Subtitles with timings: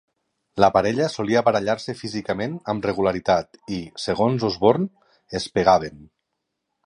[0.63, 4.89] La parella solia barallar-se físicament amb regularitat i, segons Osbourne,
[5.41, 6.01] es pegaven.